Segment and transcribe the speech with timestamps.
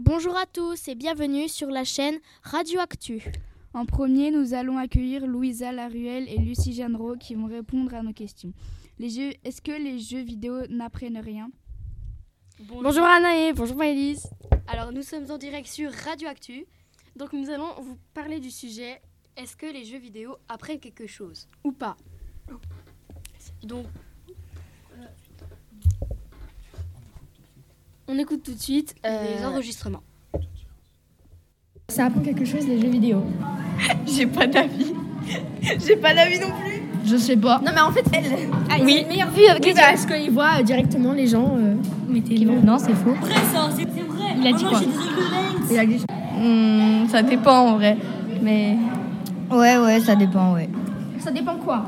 [0.00, 3.20] Bonjour à tous et bienvenue sur la chaîne Radio Actu.
[3.74, 8.12] En premier, nous allons accueillir Louisa Laruelle et Lucie Jeanneraud qui vont répondre à nos
[8.12, 8.52] questions.
[9.00, 11.50] Les jeux, est-ce que les jeux vidéo n'apprennent rien?
[12.60, 14.28] Bonjour Anaë, bonjour Maëlys.
[14.68, 16.64] Alors nous sommes en direct sur Radio Actu.
[17.16, 19.02] Donc nous allons vous parler du sujet
[19.36, 21.96] est-ce que les jeux vidéo apprennent quelque chose Ou pas?
[23.64, 23.86] Donc
[28.08, 30.02] on écoute tout de suite les enregistrements.
[31.88, 33.22] Ça apprend quelque chose les jeux vidéo.
[34.06, 34.92] J'ai pas d'avis.
[35.86, 36.82] J'ai pas d'avis non plus.
[37.06, 37.60] Je sais pas.
[37.64, 38.24] Non mais en fait elle.
[38.70, 39.00] Ah, oui.
[39.02, 42.20] Une meilleure vue avec Oui, les bah, parce qu'il voit euh, directement les gens euh,
[42.26, 42.60] qui vont.
[42.60, 43.14] Non, c'est faux.
[43.20, 44.34] vrai ça, c'est vrai.
[44.38, 44.80] Il a dit oh non, quoi
[45.70, 46.04] Il a dit.
[46.38, 47.96] Hmm, ça dépend en vrai.
[48.42, 48.76] Mais.
[49.50, 50.68] Ouais, ouais, ça dépend, ouais.
[51.20, 51.84] Ça dépend quoi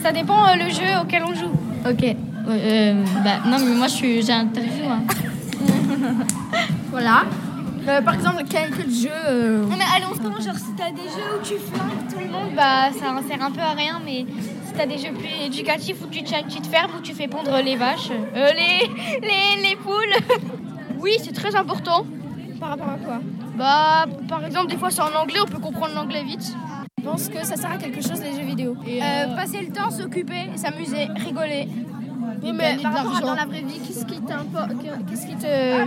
[0.00, 1.50] Ça dépend euh, le jeu auquel on joue.
[1.90, 2.16] Ok.
[2.48, 4.84] Euh, bah, non, mais moi, je suis, j'ai interview.
[4.88, 5.02] Hein.
[6.90, 7.24] Voilà.
[7.88, 11.38] Euh, par exemple, quel, quel jeu euh, mais allons comment genre si t'as des jeux
[11.38, 14.00] où tu flingues tout le monde, bah ça sert un peu à rien.
[14.04, 14.24] Mais
[14.66, 17.28] si t'as des jeux plus éducatifs où tu, te- tu te fermes, où tu fais
[17.28, 18.88] pondre les vaches, euh, les,
[19.20, 20.14] les, les poules.
[20.98, 22.06] Oui, c'est très important.
[22.58, 23.20] Par rapport à quoi?
[23.58, 26.54] Bah, par exemple, des fois c'est en anglais, on peut comprendre l'anglais vite.
[26.98, 28.74] Je pense que ça sert à quelque chose les jeux vidéo.
[28.88, 31.68] Euh, passer le temps, s'occuper, s'amuser, rigoler.
[32.42, 34.72] Oui, mais par rapport à dans la vraie vie, qu'est-ce qui t'importe
[35.08, 35.46] Qu'est-ce qui te.
[35.46, 35.84] Ah,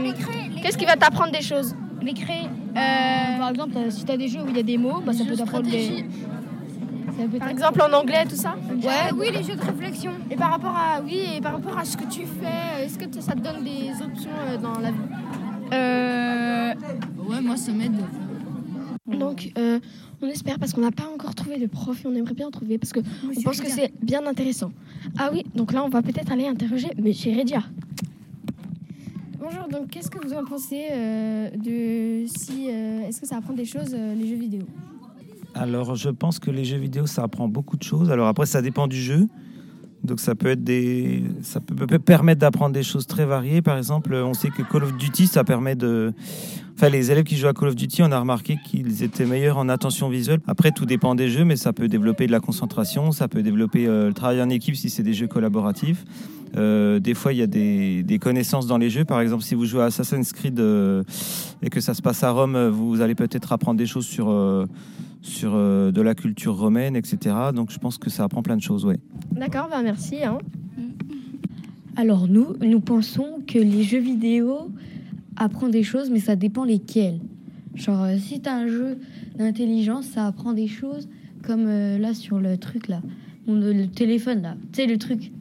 [0.62, 1.76] Qu'est-ce qui va t'apprendre des choses?
[2.02, 2.50] L'écrit.
[2.74, 5.24] Par exemple, euh, si t'as des jeux où il y a des mots, bah, ça
[5.26, 6.06] peut t'apprendre des.
[7.40, 8.56] Par exemple, en anglais, tout ça?
[8.70, 10.12] Ouais, oui, les jeux de réflexion.
[10.30, 13.06] Et par rapport à oui, et par rapport à ce que tu fais, est-ce que
[13.22, 14.98] ça te donne des options euh, dans la vie?
[15.74, 16.74] Euh.
[17.28, 17.96] Ouais, moi, ça m'aide.
[19.18, 19.80] Donc, euh,
[20.22, 22.52] on espère parce qu'on n'a pas encore trouvé de prof et on aimerait bien en
[22.52, 24.72] trouver parce que on pense que c'est bien intéressant.
[25.18, 27.64] Ah oui, donc là, on va peut-être aller interroger Monsieur Redia.
[29.40, 33.54] Bonjour, donc qu'est-ce que vous en pensez euh, de si euh, est-ce que ça apprend
[33.54, 34.64] des choses euh, les jeux vidéo?
[35.54, 38.12] Alors, je pense que les jeux vidéo, ça apprend beaucoup de choses.
[38.12, 39.28] Alors après, ça dépend du jeu.
[40.04, 43.62] Donc ça peut être des, ça peut, permettre d'apprendre des choses très variées.
[43.62, 46.14] Par exemple, on sait que Call of Duty, ça permet de,
[46.76, 49.58] enfin les élèves qui jouent à Call of Duty, on a remarqué qu'ils étaient meilleurs
[49.58, 50.40] en attention visuelle.
[50.48, 53.88] Après, tout dépend des jeux, mais ça peut développer de la concentration, ça peut développer
[53.88, 56.06] euh, le travail en équipe si c'est des jeux collaboratifs.
[56.56, 59.06] Euh, des fois, il y a des, des connaissances dans les jeux.
[59.06, 61.04] Par exemple, si vous jouez à Assassin's Creed euh,
[61.62, 64.30] et que ça se passe à Rome, euh, vous allez peut-être apprendre des choses sur
[64.30, 64.66] euh,
[65.22, 67.36] sur euh, de la culture romaine, etc.
[67.54, 69.00] Donc, je pense que ça apprend plein de choses, ouais.
[69.32, 70.24] D'accord, bah merci.
[70.24, 70.40] Hein.
[71.96, 74.72] Alors, nous, nous pensons que les jeux vidéo
[75.36, 77.20] apprennent des choses, mais ça dépend lesquels.
[77.76, 78.98] Genre, euh, si t'as un jeu
[79.38, 81.08] d'intelligence, ça apprend des choses,
[81.44, 83.02] comme euh, là sur le truc là,
[83.48, 85.32] le téléphone là, tu sais, le truc,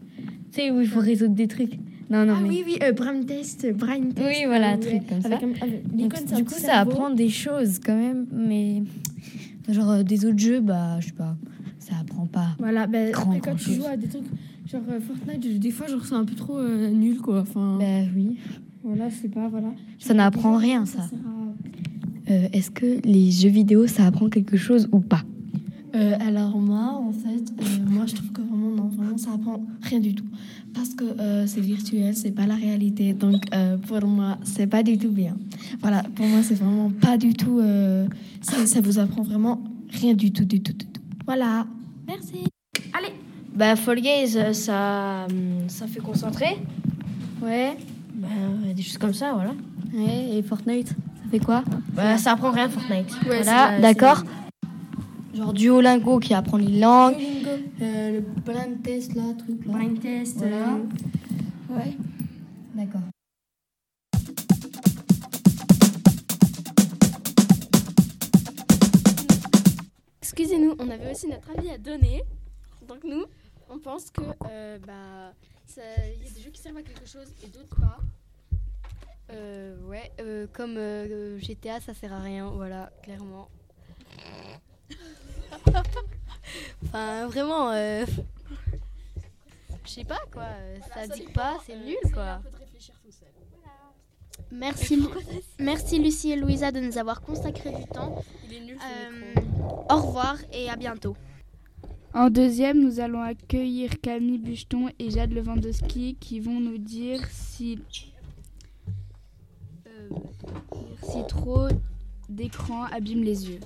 [0.56, 1.75] tu sais, où il faut résoudre des trucs.
[2.09, 2.49] Non, non, Ah mais.
[2.49, 4.19] oui, oui, euh, brain test, brain test.
[4.27, 5.28] Oui, voilà, un euh, truc comme ça.
[5.28, 6.91] avec un- avec- Donc, l'icône, c'est un du coup, ça cerveau.
[6.93, 8.83] apprend des choses quand même, mais
[9.69, 11.37] genre euh, des autres jeux, bah, je sais pas,
[11.81, 12.49] ça apprend pas.
[12.61, 13.75] Voilà, bah, Grand, après, quand grand tu chose.
[13.77, 14.22] joues à des trucs
[14.71, 17.41] genre euh, Fortnite, je- des fois, je ressens un peu trop euh, nul, quoi.
[17.41, 18.37] Enfin, Bah oui.
[18.84, 19.69] voilà, c'est pas, voilà.
[19.99, 21.00] Ça n'apprend rien, ça.
[21.03, 21.11] à-
[22.33, 25.23] Euh, Est-ce que les jeux vidéo, ça apprend quelque chose ou pas?
[25.94, 28.41] Euh, alors moi, en fait, euh, moi je trouve que
[28.87, 30.25] non, vraiment ça apprend rien du tout,
[30.75, 34.83] parce que euh, c'est virtuel, c'est pas la réalité, donc euh, pour moi c'est pas
[34.83, 35.37] du tout bien.
[35.81, 38.07] Voilà, pour moi c'est vraiment pas du tout, euh,
[38.41, 41.01] ça, ça vous apprend vraiment rien du tout, du tout, du tout.
[41.27, 41.67] Voilà,
[42.07, 42.45] merci.
[42.93, 43.13] Allez.
[43.55, 45.27] Bah, Fall euh, ça,
[45.69, 46.59] ça fait concentrer.
[47.43, 47.77] Ouais.
[48.15, 48.29] Bah,
[48.65, 49.53] ouais, des choses comme ça, voilà.
[49.95, 51.65] Ouais, et Fortnite, ça fait quoi?
[51.95, 53.11] Bah, ça apprend rien, Fortnite.
[53.29, 54.25] Ouais, voilà, d'accord.
[55.35, 57.17] Genre Duolingo qui apprend les langues.
[57.83, 59.72] Euh, Le blind test là, truc là.
[59.72, 60.39] Brain test.
[60.39, 60.75] Voilà.
[60.75, 61.97] euh, Ouais.
[62.75, 63.00] D'accord.
[70.23, 72.23] Excusez-nous, on avait aussi notre avis à donner.
[72.88, 73.25] Donc nous,
[73.70, 75.32] on pense que euh, bah
[75.76, 77.99] il y a des jeux qui servent à quelque chose et d'autres pas.
[79.32, 83.49] Euh, ouais, euh, comme euh, GTA, ça sert à rien, voilà, clairement.
[86.96, 88.04] Enfin, vraiment, euh,
[89.84, 92.40] je sais pas quoi, euh, ça dit pas, c'est nul quoi.
[94.52, 95.06] Merci, Lu-
[95.58, 98.22] merci Lucie et Louisa de nous avoir consacré du temps.
[98.48, 99.34] Il est nul Euh,
[99.90, 101.16] au revoir et à bientôt.
[102.14, 107.78] En deuxième, nous allons accueillir Camille Bucheton et Jade Lewandowski qui vont nous dire si,
[109.87, 110.08] euh,
[111.02, 111.69] si trop
[112.28, 113.60] d'écran abîme les yeux.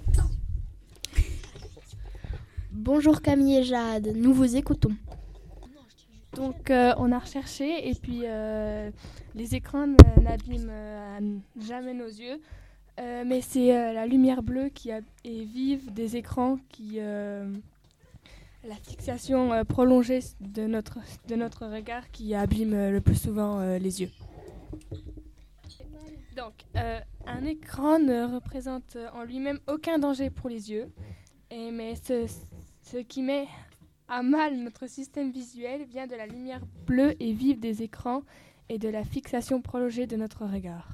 [2.72, 4.92] Bonjour Camille et Jade, nous vous écoutons.
[6.34, 8.92] Donc euh, on a recherché et puis euh,
[9.34, 9.88] les écrans
[10.22, 12.40] n'abîment euh, jamais nos yeux.
[12.98, 20.66] Mais c'est la lumière bleue qui est vive des écrans qui la fixation prolongée de
[20.66, 24.10] notre, de notre regard qui abîme le plus souvent les yeux.
[26.36, 30.92] Donc, un écran ne représente en lui-même aucun danger pour les yeux,
[31.50, 32.26] mais ce,
[32.90, 33.46] ce qui met
[34.08, 38.22] à mal notre système visuel vient de la lumière bleue et vive des écrans
[38.68, 40.88] et de la fixation prolongée de notre regard.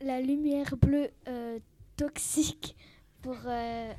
[0.00, 1.58] La lumière bleue euh,
[1.96, 2.76] toxique
[3.22, 3.92] pour euh,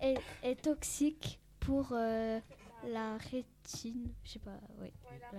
[0.00, 2.38] est, est toxique pour euh,
[2.86, 4.12] la rétine.
[4.24, 4.88] Je sais pas, oui.
[5.32, 5.38] la-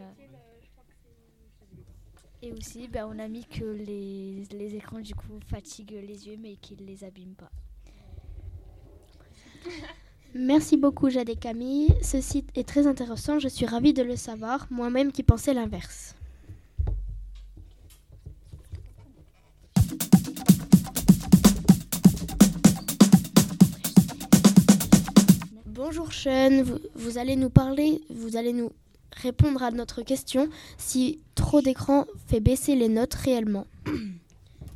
[2.44, 6.38] Et aussi, ben, on a mis que les, les écrans du coup fatiguent les yeux
[6.40, 7.52] mais qu'ils les abîment pas.
[10.34, 11.94] Merci beaucoup Jade et Camille.
[12.02, 16.16] Ce site est très intéressant, je suis ravie de le savoir, moi-même qui pensais l'inverse.
[25.66, 26.64] Bonjour Sean,
[26.96, 28.72] vous, allez nous parler, vous allez nous
[29.12, 30.48] répondre à notre question
[30.78, 33.66] si trop d'écran fait baisser les notes réellement.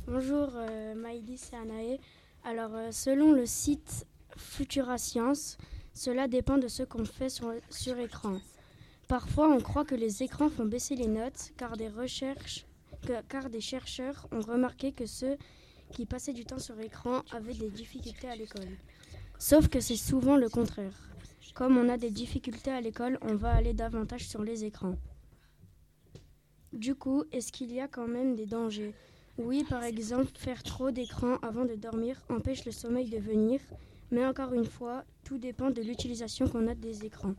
[0.06, 1.98] Bonjour, euh, Maïlis et.
[2.44, 5.58] Alors, euh, selon le site Futura Science,
[5.92, 8.38] cela dépend de ce qu'on fait sur, écran.
[9.08, 12.66] Parfois, on croit que les écrans font baisser les notes car des, recherches,
[13.28, 15.36] car des chercheurs ont remarqué que ceux
[15.92, 18.68] qui passaient du temps sur écran avaient des difficultés à l'école.
[19.38, 21.10] Sauf que c'est souvent le contraire.
[21.54, 24.96] Comme on a des difficultés à l'école, on va aller davantage sur les écrans.
[26.72, 28.94] Du coup, est-ce qu'il y a quand même des dangers?
[29.38, 33.60] Oui, par exemple, faire trop d'écran avant de dormir empêche le sommeil de venir,
[34.10, 37.34] mais encore une fois, tout dépend de l'utilisation qu'on a des écrans.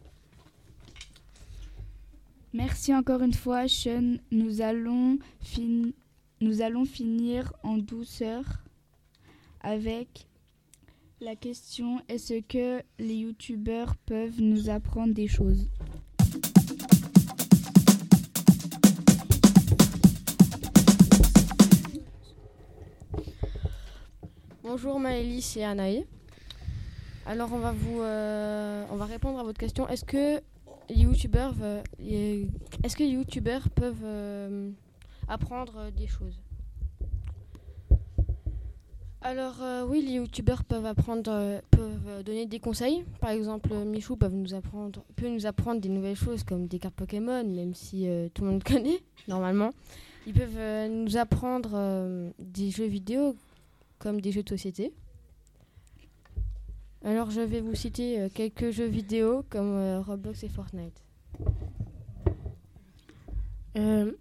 [2.54, 4.18] Merci encore une fois, Sean.
[4.31, 5.92] Nous allons, fin-
[6.42, 8.44] nous allons finir en douceur
[9.62, 10.28] avec
[11.19, 15.68] la question est-ce que les youtubeurs peuvent nous apprendre des choses?
[24.64, 26.06] Bonjour Maëlys et Anaï.
[27.27, 29.85] Alors on va vous, euh, répondre à votre question.
[29.89, 30.39] Est-ce que
[30.89, 31.03] les
[33.00, 34.71] les youtubeurs peuvent euh,
[35.27, 36.39] apprendre des choses?
[39.21, 43.03] Alors euh, oui, les youtubeurs peuvent apprendre, euh, peuvent euh, donner des conseils.
[43.19, 46.80] Par exemple, euh, Michou peuvent nous apprendre, peut nous apprendre des nouvelles choses comme des
[46.80, 49.71] cartes Pokémon, même si euh, tout le monde connaît normalement.
[50.27, 53.35] Ils peuvent euh, nous apprendre euh, des jeux vidéo
[54.00, 54.94] comme des jeux de société.
[57.07, 61.01] Alors je vais vous citer euh, quelques jeux vidéo comme euh, Roblox et Fortnite.
[63.77, 64.12] Euh,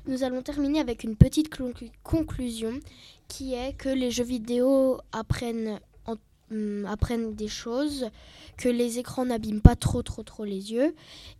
[0.06, 2.78] Nous allons terminer avec une petite conclu- conclusion
[3.28, 6.16] qui est que les jeux vidéo apprennent, en-
[6.50, 8.10] hum, apprennent des choses,
[8.56, 10.94] que les écrans n'abîment pas trop trop trop les yeux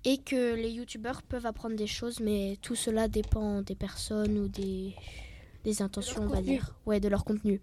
[0.05, 4.49] et que les youtubeurs peuvent apprendre des choses mais tout cela dépend des personnes ou
[4.49, 4.95] des,
[5.65, 6.53] des intentions on va contenu.
[6.53, 6.75] dire.
[6.87, 7.61] Ouais, de leur contenu.